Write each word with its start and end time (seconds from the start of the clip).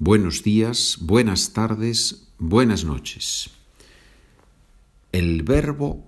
buenos 0.00 0.42
días, 0.42 0.96
buenas 1.02 1.52
tardes, 1.52 2.26
buenas 2.38 2.84
noches. 2.84 3.50
El 5.12 5.42
verbo 5.42 6.06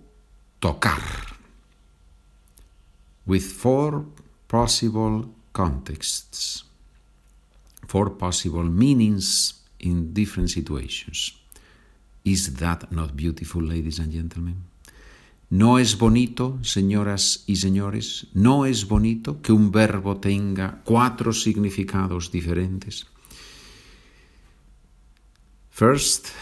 tocar. 0.59 1.03
With 3.27 3.43
four 3.43 4.07
possible 4.49 5.29
contexts, 5.53 6.65
four 7.87 8.17
possible 8.17 8.65
meanings 8.65 9.63
in 9.79 10.15
different 10.15 10.49
situations. 10.49 11.35
Is 12.25 12.55
that 12.55 12.91
not 12.91 13.15
beautiful, 13.15 13.63
ladies 13.63 14.01
and 14.01 14.13
gentlemen? 14.13 14.65
¿No 15.51 15.79
es 15.79 15.99
bonito, 15.99 16.59
señoras 16.63 17.45
y 17.47 17.57
señores? 17.57 18.29
¿No 18.33 18.65
es 18.65 18.89
bonito 18.89 19.43
que 19.43 19.53
un 19.53 19.71
verbo 19.71 20.17
tenga 20.17 20.81
cuatro 20.85 21.35
significados 21.35 22.31
diferentes? 22.33 23.07
First, 25.83 26.33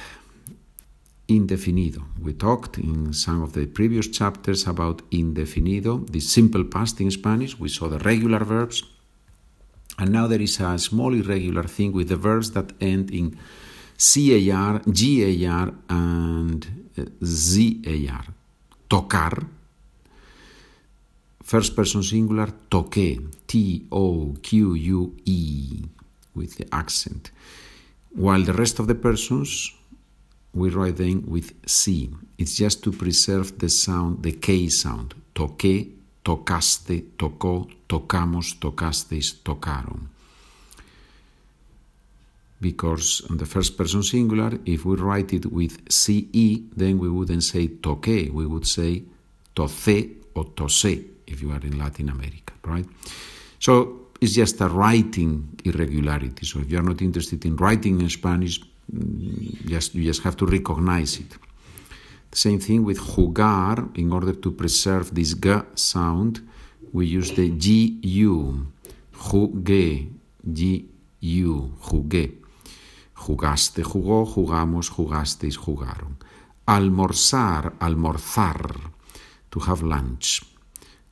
indefinido. 1.26 2.02
We 2.20 2.34
talked 2.34 2.76
in 2.76 3.14
some 3.14 3.42
of 3.42 3.54
the 3.54 3.64
previous 3.64 4.08
chapters 4.08 4.66
about 4.66 5.00
indefinido, 5.10 6.06
the 6.12 6.20
simple 6.20 6.64
past 6.64 7.00
in 7.00 7.10
Spanish. 7.10 7.58
We 7.58 7.70
saw 7.70 7.88
the 7.88 8.00
regular 8.00 8.44
verbs. 8.44 8.84
And 9.98 10.12
now 10.12 10.26
there 10.26 10.42
is 10.42 10.60
a 10.60 10.76
small 10.76 11.14
irregular 11.14 11.62
thing 11.62 11.92
with 11.92 12.10
the 12.10 12.16
verbs 12.16 12.50
that 12.50 12.74
end 12.82 13.10
in 13.12 13.38
CAR, 13.96 14.82
GAR, 14.84 15.72
and 15.88 16.90
uh, 16.98 17.04
ZAR 17.24 18.24
tocar, 18.90 19.46
first 21.42 21.74
person 21.74 22.02
singular, 22.02 22.48
toque, 22.70 23.16
T 23.46 23.86
O 23.90 24.36
Q 24.42 24.74
U 24.74 25.16
E, 25.24 25.82
with 26.34 26.58
the 26.58 26.66
accent. 26.74 27.30
While 28.14 28.42
the 28.42 28.52
rest 28.52 28.78
of 28.78 28.86
the 28.86 28.94
persons, 28.94 29.72
we 30.52 30.70
write 30.70 30.96
them 30.96 31.24
with 31.26 31.52
C. 31.66 32.10
It's 32.38 32.56
just 32.56 32.82
to 32.84 32.92
preserve 32.92 33.58
the 33.58 33.68
sound, 33.68 34.22
the 34.22 34.32
K 34.32 34.68
sound. 34.68 35.14
Toqué, 35.34 35.88
tocaste, 36.24 37.04
tocó, 37.16 37.68
tocamos, 37.88 38.58
tocasteis, 38.58 39.34
tocaron. 39.44 40.08
Because 42.60 43.22
on 43.30 43.38
the 43.38 43.46
first 43.46 43.76
person 43.78 44.02
singular, 44.02 44.58
if 44.66 44.84
we 44.84 44.96
write 44.96 45.32
it 45.32 45.46
with 45.46 45.80
CE, 45.88 46.60
then 46.76 46.98
we 46.98 47.08
wouldn't 47.08 47.44
say 47.44 47.68
toque, 47.68 48.30
we 48.30 48.44
would 48.44 48.66
say 48.66 49.02
toce 49.54 50.08
or 50.34 50.44
tose 50.56 50.84
if 51.26 51.40
you 51.40 51.52
are 51.52 51.60
in 51.60 51.78
Latin 51.78 52.08
America, 52.10 52.52
right? 52.64 52.84
So 53.58 53.99
it's 54.20 54.34
just 54.34 54.60
a 54.60 54.68
writing 54.68 55.58
irregularity. 55.64 56.44
So 56.44 56.60
if 56.60 56.70
you're 56.70 56.82
not 56.82 57.00
interested 57.00 57.44
in 57.44 57.56
writing 57.56 58.00
in 58.00 58.08
Spanish, 58.10 58.60
mm, 58.92 59.66
just, 59.66 59.94
you 59.94 60.04
just 60.04 60.22
have 60.22 60.36
to 60.36 60.46
recognize 60.46 61.18
it. 61.18 61.36
The 62.30 62.36
same 62.36 62.60
thing 62.60 62.84
with 62.84 62.98
jugar. 62.98 63.88
In 63.94 64.12
order 64.12 64.34
to 64.34 64.52
preserve 64.52 65.14
this 65.14 65.34
g 65.34 65.50
sound, 65.74 66.40
we 66.92 67.06
use 67.06 67.32
the 67.32 67.48
gu. 67.48 68.66
Jugué, 69.12 70.08
gu, 70.42 71.70
jugué. 71.80 72.38
Jugaste, 73.14 73.82
jugó, 73.82 74.24
jugamos, 74.26 74.90
jugasteis, 74.90 75.56
jugaron. 75.56 76.16
Almorzar, 76.66 77.74
almorzar, 77.80 78.92
to 79.50 79.60
have 79.60 79.82
lunch. 79.82 80.49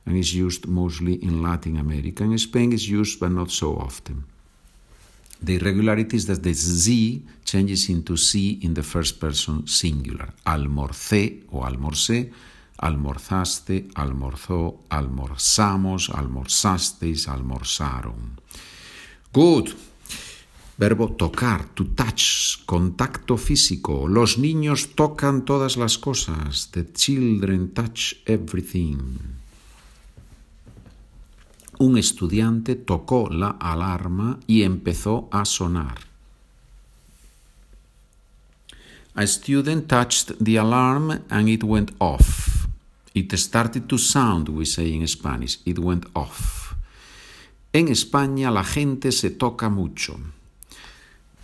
And 0.09 0.17
is 0.17 0.33
used 0.33 0.65
mostly 0.65 1.23
in 1.23 1.43
Latin 1.43 1.77
America. 1.77 2.23
In 2.23 2.35
Spain 2.39 2.73
it's 2.73 2.87
used 2.87 3.19
but 3.19 3.31
not 3.31 3.51
so 3.51 3.75
often. 3.75 4.23
The 5.39 5.57
irregularity 5.57 6.17
is 6.17 6.25
that 6.25 6.41
the 6.41 6.51
Z 6.51 7.23
changes 7.45 7.89
into 7.89 8.17
C 8.17 8.59
in 8.63 8.73
the 8.73 8.81
first 8.81 9.19
person 9.19 9.67
singular. 9.67 10.33
Almorcé 10.45 11.43
o 11.51 11.63
almorcé, 11.63 12.31
almorzaste, 12.77 13.87
almorzó, 13.93 14.81
almorzamos, 14.89 16.09
almorzasteis, 16.09 17.27
almorzaron. 17.27 18.39
Good. 19.31 19.75
Verbo 20.79 21.11
tocar, 21.11 21.69
to 21.75 21.85
touch, 21.93 22.65
contacto 22.65 23.37
físico. 23.37 24.07
Los 24.07 24.39
niños 24.39 24.95
tocan 24.95 25.45
todas 25.45 25.77
las 25.77 25.99
cosas. 25.99 26.71
The 26.71 26.91
children 26.93 27.73
touch 27.75 28.15
everything. 28.25 29.38
Un 31.79 31.97
estudiante 31.97 32.75
tocó 32.75 33.29
la 33.29 33.51
alarma 33.59 34.37
y 34.47 34.63
empezó 34.63 35.29
a 35.31 35.45
sonar. 35.45 35.97
A 39.15 39.25
student 39.25 39.87
touched 39.87 40.33
the 40.43 40.57
alarm 40.57 41.21
and 41.29 41.47
it 41.47 41.63
went 41.63 41.91
off. 41.99 42.67
It 43.13 43.33
started 43.37 43.87
to 43.87 43.97
sound, 43.97 44.49
we 44.49 44.65
say 44.65 44.93
in 44.93 45.07
Spanish. 45.07 45.59
It 45.65 45.79
went 45.79 46.05
off. 46.13 46.75
En 47.71 47.87
España 47.87 48.51
la 48.51 48.63
gente 48.63 49.11
se 49.11 49.29
toca 49.31 49.69
mucho. 49.69 50.19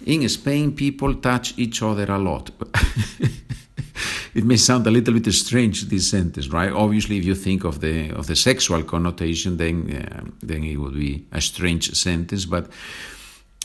In 0.05 0.23
Spain, 0.23 0.73
people 0.73 1.15
touch 1.15 1.53
each 1.57 1.81
other 1.81 2.11
a 2.11 2.19
lot. 2.19 2.51
it 4.33 4.43
may 4.43 4.57
sound 4.57 4.87
a 4.87 4.91
little 4.91 5.13
bit 5.13 5.31
strange 5.33 5.83
this 5.83 6.09
sentence, 6.09 6.49
right? 6.49 6.71
Obviously, 6.71 7.17
if 7.17 7.25
you 7.25 7.35
think 7.35 7.63
of 7.63 7.79
the 7.79 8.11
of 8.11 8.27
the 8.27 8.35
sexual 8.35 8.83
connotation, 8.83 9.57
then 9.57 9.75
uh, 9.91 10.23
then 10.41 10.63
it 10.63 10.77
would 10.77 10.95
be 10.95 11.25
a 11.31 11.41
strange 11.41 11.93
sentence. 11.93 12.45
But 12.45 12.69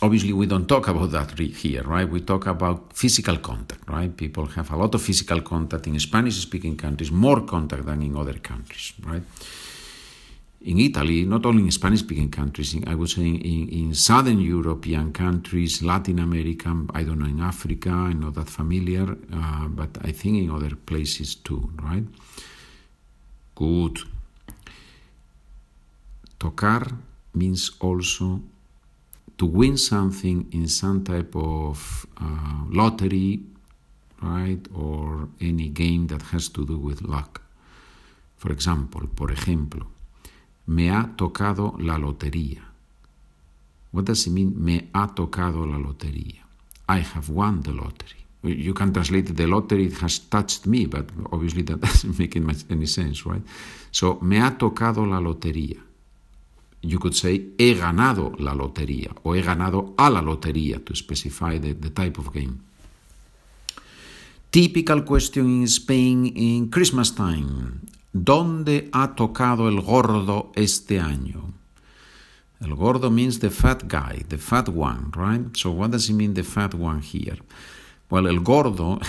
obviously, 0.03 0.33
we 0.33 0.47
don't 0.47 0.67
talk 0.67 0.89
about 0.89 1.11
that 1.11 1.39
here, 1.39 1.83
right? 1.83 2.09
We 2.09 2.21
talk 2.21 2.47
about 2.47 2.93
physical 2.93 3.39
contact, 3.39 3.89
right? 3.89 4.17
People 4.17 4.47
have 4.47 4.71
a 4.71 4.77
lot 4.77 4.95
of 4.95 5.03
physical 5.03 5.41
contact 5.41 5.87
in 5.87 5.99
Spanish-speaking 5.99 6.77
countries, 6.77 7.11
more 7.11 7.41
contact 7.43 7.87
than 7.87 8.03
in 8.03 8.17
other 8.17 8.39
countries, 8.39 8.93
right? 9.05 9.23
In 10.63 10.79
Italy, 10.79 11.25
not 11.25 11.47
only 11.47 11.63
in 11.63 11.71
Spanish 11.71 12.01
speaking 12.01 12.31
countries, 12.31 12.75
in, 12.75 12.87
I 12.87 12.95
would 12.95 13.09
say 13.09 13.23
in, 13.23 13.69
in, 13.69 13.95
Southern 13.95 14.41
European 14.41 15.13
countries, 15.13 15.83
Latin 15.83 16.19
America, 16.19 16.69
I 16.93 17.03
don't 17.03 17.19
know, 17.19 17.27
in 17.27 17.41
Africa, 17.41 17.91
I'm 17.91 18.21
not 18.21 18.35
that 18.35 18.51
familiar, 18.51 19.17
uh, 19.33 19.69
but 19.69 19.97
I 20.03 20.13
think 20.13 20.37
in 20.37 20.51
other 20.51 20.77
places 20.77 21.35
too, 21.37 21.73
right? 21.83 22.05
Good. 23.55 24.01
Tocar 26.39 26.87
means 27.35 27.71
also 27.81 28.41
to 29.39 29.47
win 29.47 29.79
something 29.79 30.47
in 30.53 30.69
some 30.69 31.03
type 31.05 31.35
of 31.35 32.07
uh, 32.21 32.65
lottery, 32.69 33.41
right, 34.21 34.61
or 34.75 35.29
any 35.41 35.69
game 35.69 36.07
that 36.09 36.21
has 36.21 36.49
to 36.51 36.67
do 36.67 36.77
with 36.77 37.01
luck. 37.01 37.41
For 38.37 38.53
example, 38.53 39.07
por 39.15 39.31
ejemplo, 39.33 39.87
me 40.71 40.89
ha 40.93 41.17
tocado 41.17 41.75
la 41.81 41.99
lotería. 41.99 42.63
What 43.91 44.05
does 44.05 44.27
it 44.29 44.33
mean? 44.33 44.55
Me 44.57 44.89
ha 44.95 45.09
tocado 45.09 45.67
la 45.67 45.79
lotería. 45.79 46.47
I 46.89 47.01
have 47.01 47.29
won 47.29 47.63
the 47.63 47.73
lottery. 47.73 48.25
You 48.45 48.73
can 48.73 48.93
translate 48.93 49.35
the 49.35 49.47
lottery 49.49 49.91
has 50.01 50.21
touched 50.31 50.67
me, 50.67 50.87
but 50.87 51.07
obviously 51.33 51.63
that 51.63 51.81
doesn't 51.87 52.17
make 52.21 52.37
any 52.37 52.87
sense, 52.87 53.27
right? 53.27 53.43
So, 53.91 54.21
me 54.23 54.39
ha 54.39 54.57
tocado 54.57 55.05
la 55.07 55.19
lotería. 55.19 55.83
You 56.83 57.01
could 57.01 57.15
say, 57.15 57.53
he 57.59 57.75
ganado 57.75 58.33
la 58.39 58.55
lotería, 58.55 59.11
o 59.25 59.35
he 59.35 59.43
ganado 59.43 59.95
a 59.99 60.09
la 60.09 60.23
lotería, 60.23 60.83
to 60.85 60.95
specify 60.95 61.59
the, 61.59 61.75
the 61.75 61.91
type 61.91 62.17
of 62.19 62.33
game. 62.33 62.61
Typical 64.53 65.03
question 65.03 65.47
in 65.47 65.67
Spain 65.67 66.27
in 66.27 66.71
Christmas 66.71 67.11
time. 67.11 67.81
¿Dónde 68.13 68.89
ha 68.93 69.15
tocado 69.15 69.69
el 69.69 69.81
gordo 69.81 70.53
este 70.57 70.99
año? 70.99 71.55
El 72.61 72.75
gordo 72.75 73.11
means 73.11 73.39
the 73.39 73.51
fat 73.51 73.85
guy, 73.89 74.25
the 74.29 74.37
fat 74.37 74.69
one, 74.69 75.11
right? 75.17 75.57
So 75.57 75.71
what 75.71 75.93
does 75.93 76.11
it 76.11 76.15
mean, 76.15 76.35
the 76.35 76.43
fat 76.43 76.75
one 76.75 77.01
here? 77.01 77.39
Well, 78.11 78.27
el 78.27 78.41
gordo 78.41 79.01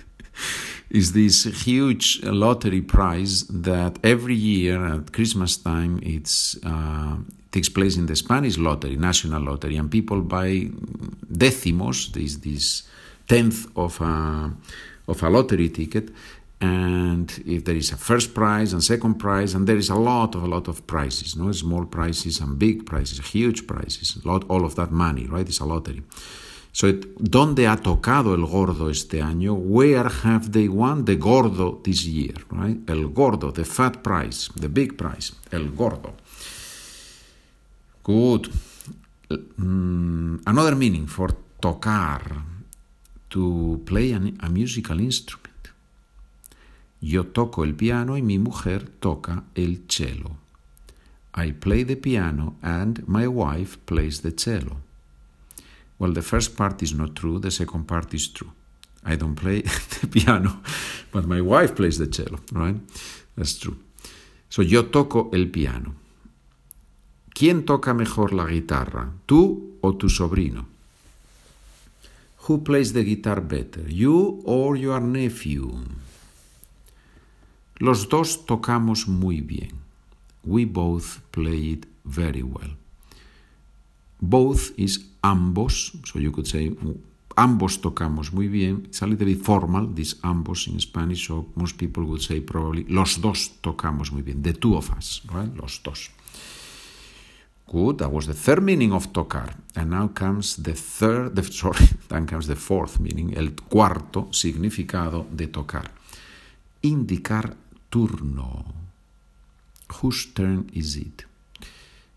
is 0.90 1.12
this 1.12 1.44
huge 1.64 2.20
lottery 2.22 2.80
prize 2.80 3.44
that 3.48 3.98
every 4.04 4.36
year 4.36 4.86
at 4.86 5.12
Christmas 5.12 5.56
time 5.56 5.98
it's 6.02 6.56
uh, 6.64 7.16
takes 7.50 7.68
place 7.68 7.96
in 7.96 8.06
the 8.06 8.16
Spanish 8.16 8.56
lottery, 8.56 8.96
national 8.96 9.42
lottery, 9.42 9.76
and 9.76 9.90
people 9.90 10.20
buy 10.22 10.70
décimos, 11.30 12.12
this 12.12 12.36
this 12.36 12.84
tenth 13.28 13.66
of 13.76 14.00
a 14.00 14.52
of 15.08 15.22
a 15.22 15.30
lottery 15.30 15.68
ticket, 15.68 16.10
and 16.60 17.42
if 17.44 17.64
there 17.64 17.76
is 17.76 17.92
a 17.92 17.96
first 17.96 18.34
prize 18.34 18.72
and 18.72 18.82
second 18.82 19.14
prize 19.16 19.54
and 19.54 19.66
there 19.66 19.76
is 19.76 19.90
a 19.90 19.94
lot 19.94 20.34
of 20.34 20.42
a 20.42 20.46
lot 20.46 20.68
of 20.68 20.86
prizes 20.86 21.36
no 21.36 21.52
small 21.52 21.84
prizes 21.84 22.40
and 22.40 22.58
big 22.58 22.86
prizes 22.86 23.18
huge 23.18 23.66
prizes 23.66 24.16
a 24.24 24.28
lot 24.28 24.44
all 24.48 24.64
of 24.64 24.74
that 24.74 24.90
money 24.90 25.26
right 25.26 25.48
it's 25.48 25.60
a 25.60 25.64
lottery 25.64 26.02
so 26.72 26.88
it, 26.88 27.16
¿dónde 27.18 27.66
ha 27.68 27.76
tocado 27.78 28.34
el 28.34 28.44
gordo 28.44 28.90
este 28.90 29.22
año? 29.22 29.54
Where 29.54 30.10
have 30.24 30.50
they 30.50 30.68
won 30.68 31.06
the 31.06 31.16
gordo 31.16 31.80
this 31.82 32.04
year? 32.04 32.34
Right? 32.50 32.78
El 32.86 33.08
gordo, 33.14 33.50
the 33.50 33.64
fat 33.64 34.02
prize, 34.02 34.50
the 34.54 34.68
big 34.68 34.94
prize, 34.98 35.32
el 35.52 35.70
gordo. 35.70 36.12
Good. 38.04 38.50
um, 39.30 40.40
another 40.46 40.74
meaning 40.74 41.06
for 41.06 41.34
tocar, 41.60 42.42
to 43.30 43.82
play 43.84 44.12
an, 44.12 44.38
a 44.42 44.48
musical 44.48 45.00
instrument. 45.00 45.45
Yo 47.06 47.22
toco 47.22 47.62
el 47.62 47.76
piano 47.76 48.16
y 48.16 48.22
mi 48.22 48.36
mujer 48.36 48.88
toca 48.98 49.44
el 49.54 49.86
cello. 49.86 50.38
I 51.36 51.52
play 51.52 51.84
the 51.84 51.94
piano 51.94 52.56
and 52.62 53.06
my 53.06 53.28
wife 53.28 53.78
plays 53.86 54.22
the 54.22 54.32
cello. 54.32 54.78
Well, 56.00 56.12
the 56.12 56.22
first 56.22 56.56
part 56.56 56.82
is 56.82 56.94
not 56.94 57.14
true, 57.14 57.38
the 57.38 57.52
second 57.52 57.86
part 57.86 58.12
is 58.12 58.32
true. 58.32 58.50
I 59.04 59.14
don't 59.14 59.36
play 59.36 59.62
the 60.00 60.08
piano, 60.08 60.60
but 61.12 61.26
my 61.26 61.40
wife 61.40 61.76
plays 61.76 61.96
the 61.98 62.08
cello, 62.08 62.40
right? 62.52 62.76
That's 63.36 63.56
true. 63.56 63.76
So 64.48 64.62
yo 64.62 64.86
toco 64.86 65.30
el 65.32 65.46
piano. 65.46 65.94
¿Quién 67.32 67.64
toca 67.64 67.94
mejor 67.94 68.32
la 68.32 68.46
guitarra? 68.46 69.12
¿Tú 69.26 69.78
o 69.80 69.94
tu 69.94 70.08
sobrino? 70.08 70.66
Who 72.48 72.64
plays 72.64 72.92
the 72.94 73.04
guitar 73.04 73.42
better? 73.42 73.84
You 73.88 74.42
or 74.44 74.76
your 74.76 75.00
nephew? 75.00 75.70
Los 77.78 78.08
dos 78.08 78.46
tocamos 78.46 79.06
muy 79.06 79.40
bien. 79.40 79.72
We 80.44 80.64
both 80.64 81.20
play 81.30 81.72
it 81.72 81.86
very 82.04 82.42
well. 82.42 82.76
Both 84.20 84.72
is 84.78 85.10
ambos, 85.22 85.92
so 86.04 86.18
you 86.18 86.32
could 86.32 86.46
say 86.46 86.74
ambos 87.36 87.80
tocamos 87.80 88.32
muy 88.32 88.48
bien. 88.48 88.84
It's 88.86 89.02
a 89.02 89.06
little 89.06 89.26
bit 89.26 89.42
formal, 89.42 89.94
this 89.94 90.16
ambos 90.22 90.68
in 90.68 90.80
Spanish, 90.80 91.26
so 91.26 91.46
most 91.54 91.76
people 91.76 92.04
would 92.04 92.22
say 92.22 92.40
probably 92.40 92.84
los 92.88 93.20
dos 93.20 93.52
tocamos 93.60 94.10
muy 94.10 94.22
bien. 94.22 94.42
The 94.42 94.54
two 94.54 94.76
of 94.76 94.90
us, 94.96 95.22
right? 95.32 95.54
Los 95.56 95.82
dos. 95.82 96.10
Good, 97.68 97.98
that 97.98 98.12
was 98.12 98.26
the 98.26 98.34
third 98.34 98.62
meaning 98.62 98.92
of 98.92 99.12
tocar. 99.12 99.54
And 99.74 99.90
now 99.90 100.08
comes 100.08 100.56
the 100.62 100.72
third, 100.72 101.36
sorry, 101.52 101.88
then 102.08 102.26
comes 102.26 102.46
the 102.46 102.56
fourth 102.56 103.00
meaning, 103.00 103.36
el 103.36 103.50
cuarto 103.50 104.28
significado 104.32 105.26
de 105.30 105.48
tocar. 105.48 105.90
Indicar 106.82 107.56
turno. 107.90 108.64
Whose 109.92 110.26
turn 110.34 110.70
is 110.74 110.96
it? 110.96 111.24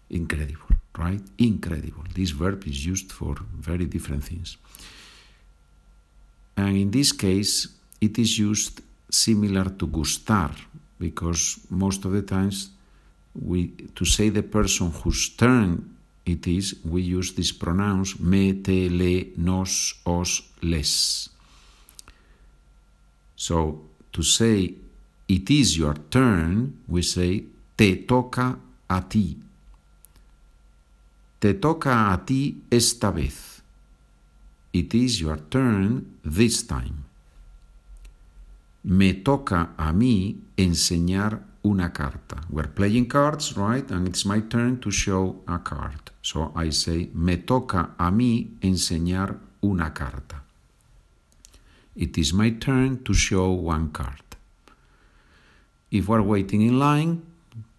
Incredible, 0.09 0.75
right? 0.97 1.21
Incredible. 1.37 2.03
This 2.13 2.31
verb 2.31 2.65
is 2.67 2.85
used 2.85 3.11
for 3.11 3.35
very 3.53 3.85
different 3.85 4.23
things. 4.23 4.57
And 6.57 6.75
in 6.75 6.91
this 6.91 7.11
case, 7.11 7.67
it 8.01 8.17
is 8.17 8.39
used 8.39 8.81
similar 9.09 9.65
to 9.65 9.87
gustar, 9.87 10.51
because 10.99 11.59
most 11.69 12.05
of 12.05 12.11
the 12.11 12.21
times 12.21 12.69
we 13.39 13.67
to 13.95 14.05
say 14.05 14.29
the 14.29 14.43
person 14.43 14.91
whose 14.91 15.29
turn 15.29 15.95
it 16.25 16.45
is, 16.47 16.75
we 16.83 17.01
use 17.01 17.33
these 17.33 17.51
pronouns 17.51 18.19
me, 18.19 18.53
te, 18.53 18.89
le, 18.89 19.25
nos, 19.37 19.95
os, 20.05 20.41
les. 20.61 21.29
So 23.35 23.81
to 24.11 24.21
say 24.21 24.73
it 25.29 25.51
is 25.51 25.77
your 25.77 25.93
turn, 26.09 26.81
we 26.87 27.03
say 27.03 27.43
te 27.77 28.03
toca 28.07 28.57
a 28.89 29.01
ti. 29.01 29.37
Te 31.39 31.53
toca 31.53 32.11
a 32.11 32.17
ti 32.25 32.63
esta 32.71 33.11
vez. 33.11 33.61
It 34.73 34.93
is 34.95 35.21
your 35.21 35.37
turn 35.37 36.17
this 36.25 36.63
time. 36.63 37.05
Me 38.83 39.13
toca 39.13 39.69
a 39.77 39.93
mí 39.93 40.35
enseñar 40.57 41.43
una 41.63 41.91
carta. 41.93 42.41
We're 42.49 42.73
playing 42.73 43.07
cards, 43.07 43.55
right? 43.55 43.89
And 43.91 44.07
it's 44.07 44.25
my 44.25 44.39
turn 44.39 44.79
to 44.79 44.89
show 44.89 45.43
a 45.47 45.59
card. 45.59 46.11
So 46.23 46.51
I 46.55 46.71
say, 46.71 47.09
me 47.13 47.37
toca 47.37 47.91
a 47.99 48.09
mí 48.11 48.57
enseñar 48.61 49.37
una 49.63 49.93
carta. 49.93 50.43
It 51.95 52.17
is 52.17 52.33
my 52.33 52.51
turn 52.51 53.03
to 53.03 53.13
show 53.13 53.51
one 53.51 53.91
card. 53.91 54.28
If 55.91 56.07
we're 56.07 56.21
waiting 56.21 56.61
in 56.61 56.77
line, 56.79 57.21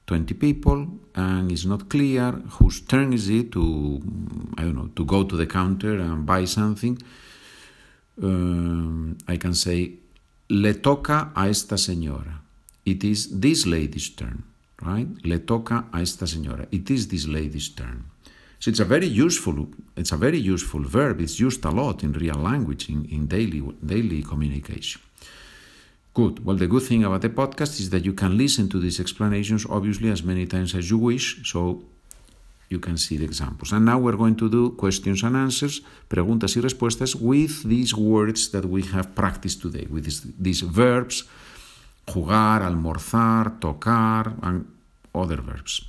20 0.07 0.35
people, 0.35 0.89
and 1.15 1.53
it's 1.53 1.65
not 1.65 1.89
clear 1.89 2.33
whose 2.59 2.81
turn 2.81 3.12
is 3.12 3.29
it 3.29 3.53
to, 3.53 4.01
I 4.59 4.62
don't 4.62 4.75
know, 4.75 4.91
to 4.97 5.05
go 5.05 5.25
to 5.25 5.37
the 5.37 5.47
counter 5.47 5.95
and 6.01 6.27
buy 6.27 6.45
something, 6.47 6.99
um, 8.23 9.17
I 9.29 9.37
can 9.37 9.55
say, 9.55 9.93
le 10.49 10.75
toca 10.75 11.31
a 11.35 11.49
esta 11.49 11.77
señora. 11.77 12.41
It 12.85 13.05
is 13.05 13.41
this 13.41 13.67
lady's 13.67 14.09
turn, 14.11 14.43
right? 14.83 15.09
Le 15.25 15.39
toca 15.39 15.85
a 15.93 16.01
esta 16.01 16.27
señora. 16.27 16.67
It 16.73 16.91
is 16.91 17.07
this 17.07 17.27
lady's 17.29 17.69
turn. 17.69 18.05
So 18.59 18.71
it's 18.71 18.81
a 18.81 18.85
very 18.85 19.07
useful, 19.07 19.69
it's 19.97 20.12
a 20.12 20.17
very 20.17 20.39
useful 20.39 20.83
verb. 20.83 21.21
It's 21.21 21.41
used 21.41 21.65
a 21.65 21.71
lot 21.71 22.03
in 22.03 22.12
real 22.12 22.35
language, 22.35 22.91
in, 22.91 23.07
in 23.07 23.27
daily, 23.27 23.62
daily 23.85 24.23
communication. 24.23 25.01
Good. 26.12 26.45
Well, 26.45 26.57
the 26.57 26.67
good 26.67 26.83
thing 26.83 27.05
about 27.05 27.23
the 27.23 27.29
podcast 27.29 27.79
is 27.79 27.91
that 27.91 28.05
you 28.05 28.12
can 28.12 28.37
listen 28.37 28.69
to 28.71 28.81
these 28.81 28.99
explanations, 28.99 29.65
obviously, 29.69 30.11
as 30.11 30.23
many 30.25 30.45
times 30.47 30.75
as 30.75 30.91
you 30.91 30.99
wish, 30.99 31.49
so 31.49 31.85
you 32.69 32.81
can 32.81 32.99
see 32.99 33.17
the 33.17 33.25
examples. 33.25 33.73
And 33.73 33.85
now 33.85 33.99
we're 33.99 34.17
going 34.17 34.37
to 34.37 34.49
do 34.49 34.71
questions 34.71 35.23
and 35.23 35.37
answers, 35.37 35.83
preguntas 36.09 36.57
y 36.57 36.62
respuestas, 36.62 37.15
with 37.15 37.62
these 37.62 37.95
words 37.95 38.51
that 38.51 38.65
we 38.65 38.83
have 38.83 39.15
practiced 39.15 39.62
today, 39.62 39.87
with 39.89 40.05
these, 40.05 40.23
these 40.39 40.62
verbs, 40.62 41.25
jugar, 42.09 42.62
almorzar, 42.62 43.61
tocar, 43.61 44.35
and 44.43 44.67
other 45.15 45.41
verbs. 45.41 45.87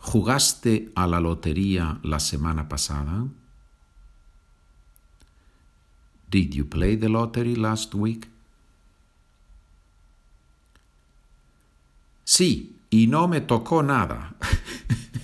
¿Jugaste 0.00 0.90
a 0.94 1.06
la 1.06 1.18
lotería 1.18 1.98
la 2.02 2.18
semana 2.18 2.68
pasada? 2.68 3.26
Did 6.30 6.54
you 6.54 6.66
play 6.66 6.96
the 6.96 7.08
lottery 7.08 7.54
last 7.54 7.94
week? 7.94 8.28
Sí, 12.36 12.80
y 12.90 13.06
no 13.06 13.28
me 13.28 13.42
tocó 13.42 13.84
nada. 13.84 14.34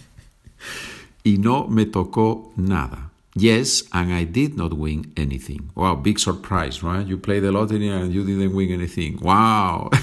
y 1.25 1.39
no 1.39 1.67
me 1.67 1.87
tocó 1.87 2.53
nada. 2.55 3.11
Yes, 3.35 3.89
and 3.91 4.13
I 4.13 4.25
did 4.25 4.57
not 4.57 4.75
win 4.75 5.13
anything. 5.17 5.73
Wow, 5.75 5.97
big 5.97 6.21
surprise, 6.21 6.85
right? 6.85 7.05
You 7.05 7.19
play 7.19 7.41
the 7.41 7.51
lottery 7.51 7.89
and 7.89 8.13
you 8.13 8.23
didn't 8.23 8.55
win 8.55 8.71
anything. 8.71 9.19
Wow. 9.21 9.91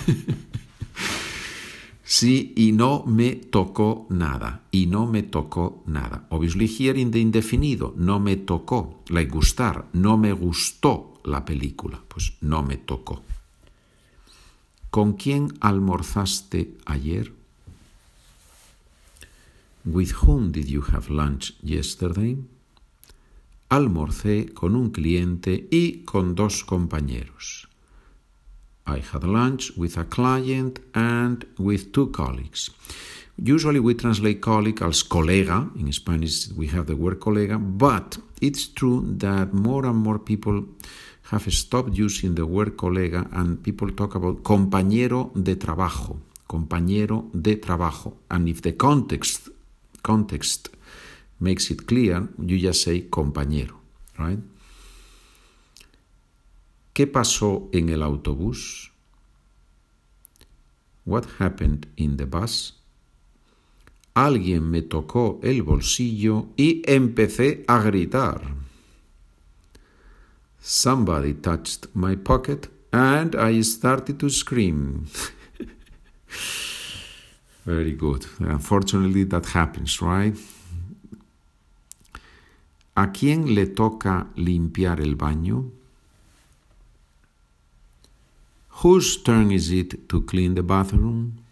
Sí, 2.09 2.53
y 2.55 2.71
no 2.71 3.03
me 3.05 3.35
tocó 3.35 4.07
nada. 4.09 4.61
Y 4.71 4.85
no 4.85 5.07
me 5.07 5.23
tocó 5.23 5.83
nada. 5.87 6.25
Obviously 6.29 6.65
here 6.65 6.97
in 6.97 7.11
the 7.11 7.19
indefinido. 7.19 7.93
No 7.97 8.21
me 8.21 8.37
tocó. 8.37 9.03
Like 9.09 9.29
gustar. 9.29 9.87
No 9.91 10.17
me 10.17 10.31
gustó 10.31 11.19
la 11.25 11.43
película. 11.43 12.01
Pues 12.07 12.37
no 12.39 12.63
me 12.63 12.77
tocó. 12.77 13.23
¿Con 14.97 15.13
quién 15.13 15.53
almorzaste 15.59 16.73
ayer? 16.87 17.31
With 19.85 20.11
whom 20.23 20.51
did 20.51 20.65
you 20.65 20.81
have 20.91 21.11
lunch 21.11 21.53
yesterday? 21.61 22.35
Almorcé 23.69 24.51
con 24.55 24.75
un 24.75 24.89
cliente 24.89 25.67
y 25.69 26.03
con 26.03 26.33
dos 26.33 26.63
compañeros. 26.63 27.67
I 28.87 29.03
had 29.13 29.23
lunch 29.23 29.71
with 29.77 29.99
a 29.99 30.05
client 30.05 30.79
and 30.95 31.45
with 31.59 31.91
two 31.91 32.11
colleagues. 32.11 32.71
Usually 33.37 33.79
we 33.79 33.93
translate 33.93 34.41
colleague 34.41 34.81
as 34.81 35.03
colega. 35.03 35.69
In 35.77 35.93
Spanish 35.93 36.49
we 36.55 36.69
have 36.69 36.87
the 36.87 36.95
word 36.95 37.19
colega, 37.19 37.59
but 37.59 38.17
it's 38.41 38.67
true 38.73 39.05
that 39.19 39.53
more 39.53 39.85
and 39.85 39.99
more 39.99 40.17
people 40.17 40.65
have 41.31 41.51
stopped 41.51 41.97
using 41.97 42.35
the 42.35 42.45
word 42.45 42.77
colega 42.77 43.27
and 43.33 43.61
people 43.61 43.91
talk 43.91 44.15
about 44.15 44.43
compañero 44.43 45.31
de 45.35 45.55
trabajo, 45.55 46.19
compañero 46.47 47.29
de 47.33 47.57
trabajo. 47.57 48.17
And 48.29 48.47
if 48.47 48.61
the 48.61 48.75
context 48.77 49.49
context 50.01 50.69
makes 51.39 51.69
it 51.69 51.85
clear, 51.85 52.27
you 52.39 52.57
just 52.57 52.83
say 52.83 53.09
compañero, 53.09 53.75
right? 54.17 54.39
¿Qué 56.93 57.05
pasó 57.05 57.69
en 57.73 57.89
el 57.89 58.01
autobús? 58.01 58.91
What 61.05 61.25
happened 61.39 61.87
in 61.95 62.17
the 62.17 62.25
bus? 62.25 62.73
Alguien 64.15 64.71
me 64.71 64.81
tocó 64.81 65.39
el 65.43 65.61
bolsillo 65.61 66.47
y 66.57 66.81
empecé 66.87 67.63
a 67.67 67.79
gritar. 67.81 68.41
Somebody 70.69 71.33
touched 71.33 71.87
my 71.93 72.15
pocket 72.17 72.67
and 72.91 73.37
I 73.37 73.61
started 73.61 74.19
to 74.19 74.29
scream. 74.29 75.07
Very 77.65 77.93
good. 77.93 78.25
Unfortunately, 78.39 79.23
that 79.23 79.45
happens, 79.45 80.01
right? 80.01 80.35
¿A 82.97 83.13
quién 83.13 83.55
le 83.55 83.67
toca 83.67 84.27
limpiar 84.35 84.99
el 84.99 85.15
baño? 85.15 85.71
Whose 88.83 89.23
turn 89.23 89.53
is 89.53 89.71
it 89.71 90.09
to 90.09 90.19
clean 90.23 90.55
the 90.55 90.63
bathroom? 90.63 91.45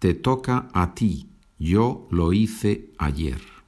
Te 0.00 0.14
toca 0.14 0.66
a 0.74 0.92
ti. 0.92 1.28
Yo 1.56 2.08
lo 2.10 2.32
hice 2.32 2.90
ayer. 2.98 3.59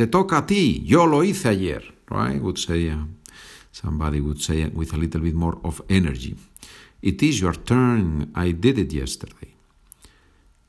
Te 0.00 0.06
toca 0.06 0.38
a 0.38 0.46
ti. 0.46 0.82
Yo 0.86 1.04
lo 1.04 1.22
hice 1.22 1.50
ayer. 1.50 1.94
Right? 2.08 2.40
Would 2.40 2.56
say 2.56 2.88
uh, 2.88 3.04
somebody 3.70 4.18
would 4.22 4.40
say 4.40 4.62
it 4.62 4.74
with 4.74 4.94
a 4.94 4.96
little 4.96 5.20
bit 5.20 5.34
more 5.34 5.58
of 5.62 5.82
energy. 5.90 6.36
It 7.02 7.22
is 7.22 7.38
your 7.38 7.54
turn. 7.54 8.32
I 8.34 8.52
did 8.52 8.78
it 8.78 8.94
yesterday. 8.94 9.54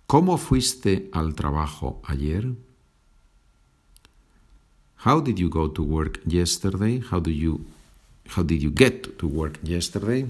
¿Cómo 0.06 0.38
fuiste 0.38 1.10
al 1.14 1.34
trabajo 1.34 2.02
ayer? 2.10 2.58
How 5.06 5.22
did 5.22 5.40
you 5.40 5.48
go 5.48 5.70
to 5.70 5.82
work 5.82 6.20
yesterday? 6.26 7.00
How 7.00 7.22
do 7.22 7.32
you 7.32 7.64
how 8.36 8.44
did 8.44 8.62
you 8.62 8.70
get 8.70 9.18
to 9.18 9.28
work 9.30 9.60
yesterday? 9.64 10.28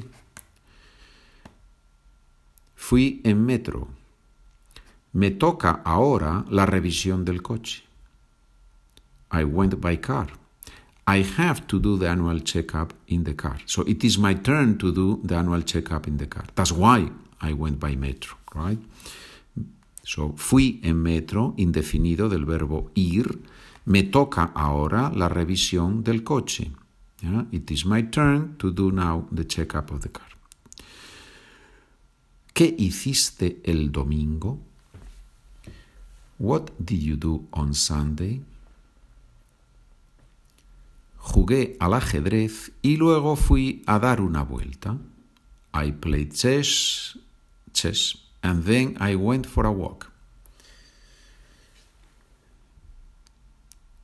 Fui 2.76 3.20
en 3.24 3.44
metro. 3.48 3.88
Me 5.14 5.32
toca 5.32 5.82
ahora 5.84 6.46
la 6.52 6.68
revisión 6.68 7.26
del 7.26 7.42
coche. 7.42 7.91
I 9.32 9.44
went 9.44 9.80
by 9.80 9.96
car. 9.98 10.28
I 11.08 11.24
have 11.38 11.66
to 11.68 11.80
do 11.80 11.98
the 11.98 12.08
annual 12.08 12.40
checkup 12.40 12.94
in 13.08 13.24
the 13.24 13.34
car. 13.34 13.58
So 13.66 13.82
it 13.84 14.04
is 14.04 14.18
my 14.18 14.34
turn 14.34 14.78
to 14.78 14.92
do 14.92 15.20
the 15.24 15.36
annual 15.36 15.62
checkup 15.62 16.08
in 16.08 16.18
the 16.18 16.28
car. 16.28 16.46
That's 16.56 16.72
why 16.72 17.10
I 17.42 17.54
went 17.54 17.80
by 17.80 17.96
metro, 17.96 18.38
right? 18.54 18.80
So 20.04 20.34
fui 20.38 20.80
en 20.84 21.02
metro, 21.02 21.54
indefinido 21.58 22.30
del 22.30 22.46
verbo 22.46 22.92
ir. 22.96 23.40
Me 23.86 24.04
toca 24.04 24.52
ahora 24.54 25.12
la 25.16 25.28
revisión 25.28 26.04
del 26.04 26.24
coche. 26.24 26.72
Yeah? 27.22 27.46
It 27.52 27.72
is 27.72 27.86
my 27.86 28.04
turn 28.04 28.58
to 28.58 28.72
do 28.72 28.92
now 28.92 29.28
the 29.32 29.46
checkup 29.46 29.92
of 29.92 30.02
the 30.02 30.10
car. 30.10 30.28
¿Qué 32.54 32.76
hiciste 32.78 33.62
el 33.64 33.92
domingo? 33.92 34.60
What 36.38 36.72
did 36.80 37.02
you 37.02 37.16
do 37.16 37.48
on 37.54 37.74
Sunday? 37.74 38.42
Jugué 41.32 41.78
al 41.80 41.94
ajedrez 41.94 42.74
y 42.82 42.98
luego 42.98 43.38
fui 43.38 43.84
a 43.86 44.00
dar 44.00 44.20
una 44.20 44.44
vuelta. 44.44 44.98
I 45.74 45.94
played 45.94 46.34
chess, 46.34 47.18
chess, 47.72 48.18
and 48.44 48.66
then 48.66 48.98
I 49.00 49.16
went 49.16 49.48
for 49.48 49.66
a 49.66 49.72
walk. 49.72 50.12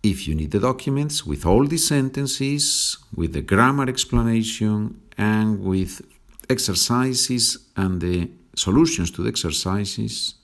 If 0.04 0.26
you 0.26 0.36
need 0.36 0.52
the 0.52 0.60
documents 0.60 1.26
with 1.26 1.46
all 1.46 1.68
the 1.68 1.78
sentences, 1.78 2.98
with 3.14 3.34
the 3.34 3.42
grammar 3.42 3.90
explanation, 3.90 5.02
and 5.18 5.60
with 5.60 6.02
exercises 6.50 7.58
and 7.76 8.00
the 8.00 8.32
solutions 8.56 9.12
to 9.12 9.24
the 9.24 9.28
exercises, 9.28 10.36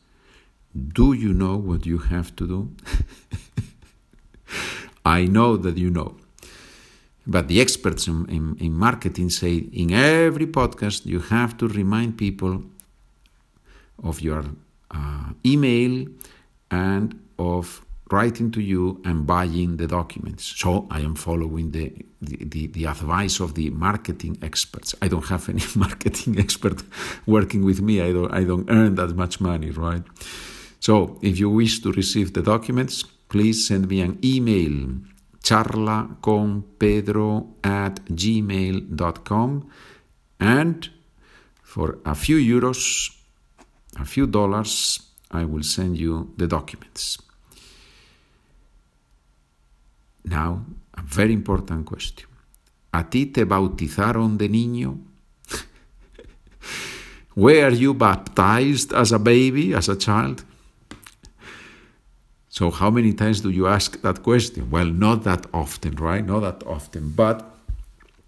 do 0.75 1.13
you 1.13 1.31
know 1.31 1.55
what 1.55 1.85
you 1.85 1.99
have 1.99 2.35
to 2.35 2.45
do? 2.45 2.75
I 5.05 5.27
know 5.27 5.55
that 5.55 5.77
you 5.77 5.89
know. 5.89 6.17
But 7.25 7.47
the 7.47 7.61
experts 7.61 8.07
in, 8.07 8.25
in, 8.29 8.57
in, 8.59 8.73
marketing 8.73 9.29
say 9.29 9.55
in 9.55 9.93
every 9.93 10.47
podcast 10.47 11.05
you 11.05 11.19
have 11.19 11.57
to 11.57 11.67
remind 11.67 12.17
people 12.17 12.63
of 14.03 14.19
your 14.21 14.43
uh, 14.91 15.29
email 15.45 16.07
and 16.69 17.19
of 17.39 17.85
writing 18.11 18.51
to 18.51 18.61
you 18.61 19.01
and 19.05 19.25
buying 19.25 19.77
the 19.77 19.87
documents. 19.87 20.43
So 20.43 20.85
I 20.91 20.99
am 20.99 21.15
following 21.15 21.71
the, 21.71 21.93
the, 22.21 22.37
the, 22.43 22.67
the, 22.67 22.85
advice 22.85 23.39
of 23.39 23.55
the 23.55 23.69
marketing 23.71 24.37
experts. 24.41 24.93
I 25.01 25.07
don't 25.07 25.25
have 25.25 25.49
any 25.49 25.63
marketing 25.75 26.37
expert 26.39 26.83
working 27.25 27.63
with 27.63 27.81
me. 27.81 28.01
I 28.01 28.11
don't, 28.11 28.31
I 28.31 28.43
don't 28.43 28.69
earn 28.69 28.95
that 28.95 29.15
much 29.15 29.39
money, 29.39 29.71
right? 29.71 30.03
So 30.79 31.17
if 31.21 31.39
you 31.39 31.49
wish 31.49 31.79
to 31.79 31.91
receive 31.93 32.33
the 32.33 32.41
documents, 32.41 33.03
please 33.29 33.65
send 33.67 33.87
me 33.87 34.01
an 34.01 34.19
email 34.23 34.75
charla 35.43 36.17
con 36.21 36.63
pedro 36.77 37.57
at 37.61 37.99
gmail.com 38.09 39.67
and 40.39 40.89
for 41.61 41.99
a 42.05 42.15
few 42.15 42.37
euros, 42.37 43.11
a 43.99 44.05
few 44.05 44.25
dollars, 44.25 45.01
I 45.31 45.43
will 45.45 45.63
send 45.63 45.97
you 45.97 46.33
the 46.37 46.47
documents. 46.47 47.17
Now, 50.23 50.65
a 50.93 51.01
very 51.01 51.33
important 51.33 51.85
question. 51.85 52.29
¿A 52.93 53.09
ti 53.09 53.25
te 53.25 53.43
bautizaron 53.43 54.37
de 54.37 54.47
niño? 54.47 54.99
Were 57.35 57.73
you 57.73 57.95
baptized 57.95 58.93
as 58.93 59.11
a 59.11 59.17
baby, 59.17 59.73
as 59.73 59.89
a 59.89 59.97
child? 59.97 60.45
So, 62.53 62.69
how 62.69 62.91
many 62.91 63.13
times 63.13 63.41
do 63.41 63.49
you 63.49 63.65
ask 63.65 63.99
that 64.03 64.21
question? 64.21 64.69
Well, 64.69 64.85
not 64.85 65.23
that 65.23 65.47
often, 65.55 65.95
right? 65.95 66.23
Not 66.23 66.41
that 66.41 66.63
often. 66.67 67.09
But 67.09 67.43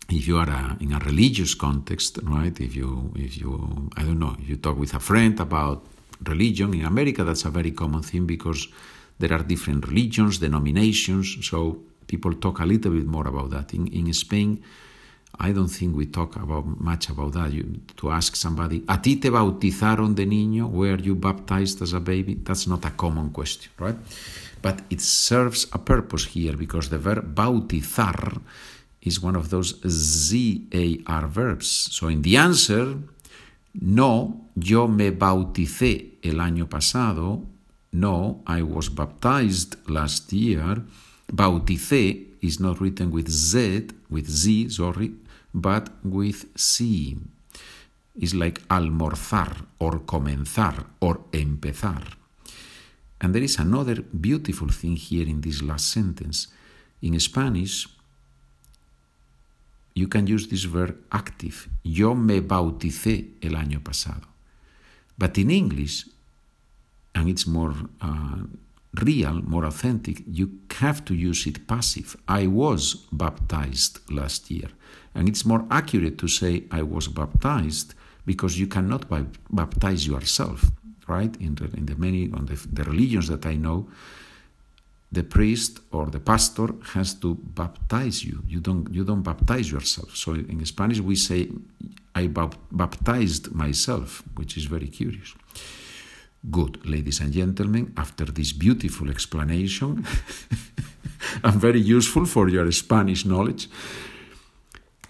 if 0.10 0.28
you 0.28 0.38
are 0.38 0.50
a, 0.50 0.78
in 0.80 0.94
a 0.94 0.98
religious 0.98 1.54
context, 1.54 2.18
right? 2.24 2.60
If 2.60 2.76
you, 2.76 3.14
if 3.16 3.38
you, 3.38 3.88
I 3.96 4.02
don't 4.02 4.18
know, 4.18 4.36
you 4.40 4.56
talk 4.56 4.80
with 4.80 4.96
a 4.96 5.00
friend 5.00 5.40
about 5.40 5.86
religion 6.24 6.74
in 6.74 6.86
America, 6.86 7.24
that's 7.24 7.46
a 7.46 7.52
very 7.52 7.70
common 7.70 8.02
thing 8.02 8.26
because 8.26 8.68
there 9.20 9.32
are 9.32 9.44
different 9.44 9.88
religions, 9.88 10.40
denominations. 10.40 11.38
So 11.48 11.82
people 12.08 12.34
talk 12.34 12.62
a 12.62 12.66
little 12.66 12.94
bit 12.94 13.06
more 13.06 13.28
about 13.28 13.52
that. 13.52 13.76
In 13.76 13.86
in 13.90 14.12
Spain, 14.12 14.60
I 15.40 15.52
don't 15.52 15.68
think 15.68 15.96
we 15.96 16.06
talk 16.06 16.36
about 16.36 16.66
much 16.80 17.10
about 17.10 17.34
that. 17.34 17.52
You, 17.52 17.82
to 17.98 18.12
ask 18.12 18.36
somebody, 18.36 18.84
¿A 18.88 19.02
ti 19.02 19.18
te 19.18 19.30
bautizaron 19.30 20.16
de 20.16 20.26
niño? 20.26 20.70
Were 20.70 21.02
you 21.02 21.16
baptized 21.16 21.82
as 21.82 21.94
a 21.94 22.00
baby? 22.00 22.36
That's 22.36 22.68
not 22.68 22.86
a 22.86 22.92
common 22.92 23.30
question, 23.32 23.72
right? 23.80 23.98
But 24.62 24.82
it 24.90 25.02
serves 25.02 25.68
a 25.74 25.78
purpose 25.78 26.26
here 26.26 26.56
because 26.58 26.90
the 26.90 26.98
verb 26.98 27.36
bautizar 27.36 28.42
is 29.02 29.22
one 29.22 29.36
of 29.36 29.50
those 29.50 29.76
ZAR 29.86 31.28
verbs. 31.28 31.68
So 31.92 32.08
in 32.08 32.22
the 32.22 32.38
answer, 32.38 32.98
no, 33.74 34.48
yo 34.56 34.88
me 34.88 35.12
bauticé 35.12 36.18
el 36.24 36.40
año 36.40 36.68
pasado. 36.70 37.46
No, 37.92 38.42
I 38.48 38.62
was 38.62 38.90
baptized 38.90 39.76
last 39.88 40.34
year. 40.34 40.84
Bauticé 41.32 42.36
is 42.42 42.60
not 42.60 42.80
written 42.82 43.12
with 43.12 43.30
Z, 43.30 43.88
with 44.10 44.30
Z, 44.30 44.70
sorry, 44.70 45.14
but 45.56 45.90
with 46.04 46.46
C. 46.56 47.18
It's 48.14 48.34
like 48.34 48.60
almorzar 48.68 49.68
or 49.80 50.00
comenzar 50.06 50.86
or 51.00 51.22
empezar. 51.34 52.04
And 53.22 53.34
there 53.34 53.44
is 53.44 53.58
another 53.58 54.02
beautiful 54.02 54.68
thing 54.68 54.98
here 54.98 55.28
in 55.28 55.42
this 55.42 55.62
last 55.62 55.92
sentence. 55.92 56.48
In 57.02 57.18
Spanish, 57.20 57.88
you 59.94 60.08
can 60.08 60.28
use 60.28 60.48
this 60.48 60.66
verb 60.66 60.98
active. 61.12 61.70
Yo 61.84 62.14
me 62.16 62.42
bauticé 62.42 63.32
el 63.42 63.56
año 63.56 63.82
pasado. 63.82 64.28
But 65.18 65.38
in 65.38 65.50
English, 65.50 66.06
and 67.14 67.30
it's 67.30 67.48
more 67.48 67.74
uh, 68.02 68.44
real, 69.02 69.42
more 69.42 69.66
authentic, 69.66 70.24
you 70.28 70.60
have 70.80 71.04
to 71.06 71.14
use 71.14 71.46
it 71.48 71.68
passive. 71.68 72.16
I 72.28 72.48
was 72.48 72.96
baptized 73.12 74.00
last 74.12 74.52
year. 74.52 74.70
And 75.14 75.30
it's 75.30 75.46
more 75.46 75.66
accurate 75.72 76.18
to 76.20 76.28
say 76.28 76.64
I 76.72 76.82
was 76.84 77.08
baptized 77.08 77.94
because 78.26 78.60
you 78.60 78.68
cannot 78.68 79.06
baptize 79.50 80.06
yourself, 80.06 80.66
right? 81.08 81.36
In 81.38 81.56
the, 81.56 81.66
in 81.78 81.86
the 81.86 81.96
many, 81.96 82.32
on 82.32 82.46
the, 82.46 82.56
the 82.72 82.84
religions 82.84 83.28
that 83.28 83.46
I 83.46 83.56
know, 83.56 83.88
the 85.12 85.24
priest 85.24 85.80
or 85.92 86.08
the 86.08 86.20
pastor 86.20 86.68
has 86.94 87.14
to 87.16 87.36
baptize 87.36 88.24
you. 88.24 88.44
You 88.48 88.60
don't, 88.60 88.94
you 88.94 89.06
don't 89.06 89.22
baptize 89.22 89.72
yourself. 89.72 90.16
So 90.16 90.34
in 90.34 90.66
Spanish 90.66 91.00
we 91.00 91.16
say, 91.16 91.50
I 92.14 92.28
baptized 92.28 93.54
myself, 93.54 94.24
which 94.36 94.58
is 94.58 94.66
very 94.66 94.88
curious. 94.88 95.34
Good, 96.52 96.86
ladies 96.86 97.22
and 97.22 97.34
gentlemen, 97.34 97.94
after 97.98 98.26
this 98.26 98.54
beautiful 98.54 99.10
explanation, 99.10 100.06
and 101.44 101.54
very 101.56 101.80
useful 101.80 102.26
for 102.26 102.50
your 102.50 102.72
Spanish 102.72 103.26
knowledge, 103.26 103.68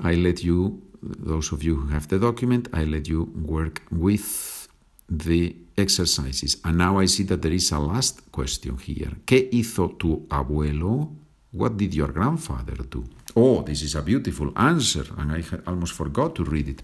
I 0.01 0.13
let 0.13 0.43
you, 0.43 0.81
those 1.01 1.51
of 1.51 1.61
you 1.61 1.75
who 1.75 1.87
have 1.87 2.07
the 2.07 2.19
document, 2.19 2.69
I 2.73 2.85
let 2.85 3.07
you 3.07 3.23
work 3.35 3.81
with 3.91 4.67
the 5.09 5.55
exercises. 5.77 6.57
And 6.63 6.77
now 6.77 6.99
I 6.99 7.05
see 7.05 7.23
that 7.23 7.41
there 7.41 7.53
is 7.53 7.71
a 7.71 7.79
last 7.79 8.31
question 8.31 8.77
here. 8.77 9.11
¿Qué 9.25 9.49
hizo 9.51 9.97
tu 9.97 10.25
abuelo? 10.29 11.11
What 11.51 11.77
did 11.77 11.93
your 11.93 12.11
grandfather 12.11 12.75
do? 12.89 13.03
Oh, 13.35 13.61
this 13.61 13.81
is 13.81 13.95
a 13.95 14.01
beautiful 14.01 14.53
answer, 14.55 15.05
and 15.17 15.31
I 15.33 15.43
almost 15.67 15.93
forgot 15.93 16.35
to 16.35 16.43
read 16.45 16.69
it. 16.69 16.83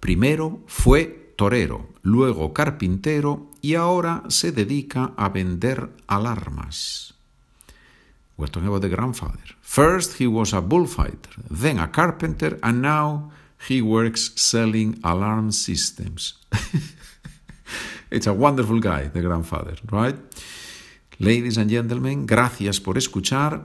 Primero 0.00 0.62
fue 0.66 1.27
torero, 1.38 1.86
luego 2.02 2.52
carpintero 2.52 3.46
y 3.62 3.76
ahora 3.76 4.24
se 4.28 4.50
dedica 4.50 5.12
a 5.16 5.28
vender 5.28 5.88
alarmas. 6.08 7.14
Talking 8.36 8.66
about 8.66 8.82
the 8.82 8.88
grandfather. 8.88 9.56
First 9.60 10.18
he 10.18 10.26
was 10.26 10.52
a 10.52 10.60
bullfighter, 10.60 11.30
then 11.48 11.78
a 11.78 11.92
carpenter, 11.92 12.58
and 12.62 12.82
now 12.82 13.30
he 13.68 13.80
works 13.80 14.32
selling 14.34 14.98
alarm 15.04 15.52
systems. 15.52 16.38
it's 18.10 18.26
a 18.26 18.32
wonderful 18.32 18.80
guy, 18.80 19.08
the 19.08 19.20
grandfather, 19.20 19.76
right? 19.92 20.16
Ladies 21.20 21.56
and 21.56 21.70
gentlemen, 21.70 22.26
gracias 22.26 22.80
por 22.80 22.96
escuchar. 22.96 23.64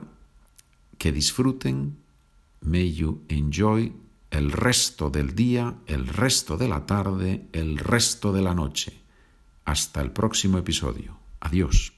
Que 0.99 1.11
disfruten. 1.11 1.97
May 2.61 2.85
you 2.85 3.21
enjoy 3.29 3.91
el 4.33 4.51
resto 4.51 5.11
del 5.11 5.35
día, 5.35 5.75
el 5.85 6.07
resto 6.07 6.57
de 6.57 6.67
la 6.67 6.87
tarde, 6.87 7.47
el 7.53 7.77
resto 7.77 8.33
de 8.33 8.41
la 8.41 8.55
noche. 8.55 9.03
Hasta 9.63 10.01
el 10.01 10.11
próximo 10.11 10.57
episodio. 10.57 11.19
Adiós. 11.39 11.93